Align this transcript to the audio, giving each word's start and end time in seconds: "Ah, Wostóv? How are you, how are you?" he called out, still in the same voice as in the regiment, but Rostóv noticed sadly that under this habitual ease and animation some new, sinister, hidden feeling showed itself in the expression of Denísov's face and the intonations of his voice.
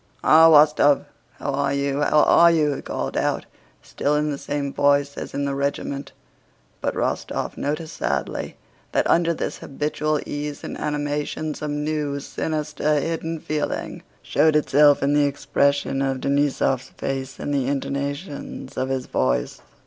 "Ah, 0.23 0.49
Wostóv? 0.49 1.05
How 1.33 1.51
are 1.53 1.73
you, 1.75 2.01
how 2.01 2.23
are 2.23 2.49
you?" 2.49 2.73
he 2.73 2.81
called 2.81 3.15
out, 3.15 3.45
still 3.83 4.15
in 4.15 4.31
the 4.31 4.37
same 4.39 4.73
voice 4.73 5.15
as 5.15 5.35
in 5.35 5.45
the 5.45 5.53
regiment, 5.53 6.11
but 6.81 6.95
Rostóv 6.95 7.55
noticed 7.55 7.97
sadly 7.97 8.57
that 8.93 9.07
under 9.07 9.31
this 9.31 9.59
habitual 9.59 10.19
ease 10.25 10.63
and 10.63 10.75
animation 10.75 11.53
some 11.53 11.83
new, 11.83 12.19
sinister, 12.19 12.99
hidden 12.99 13.39
feeling 13.39 14.01
showed 14.23 14.55
itself 14.55 15.03
in 15.03 15.13
the 15.13 15.25
expression 15.27 16.01
of 16.01 16.17
Denísov's 16.21 16.89
face 16.97 17.37
and 17.37 17.53
the 17.53 17.67
intonations 17.67 18.77
of 18.77 18.89
his 18.89 19.05
voice. 19.05 19.61